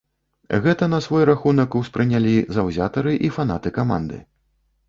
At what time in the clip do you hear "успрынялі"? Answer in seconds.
1.81-2.33